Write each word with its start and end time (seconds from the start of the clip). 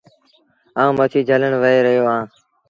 آئوٚنٚ 0.79 0.97
مڇيٚ 0.99 1.27
جھلڻ 1.29 1.51
وهي 1.61 1.77
رهيو 1.85 2.03
اهآنٚ۔ 2.09 2.29